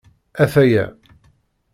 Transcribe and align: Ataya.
Ataya. 0.43 0.85